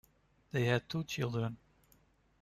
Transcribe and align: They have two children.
They 0.51 0.65
have 0.65 0.87
two 0.87 1.03
children. 1.03 1.57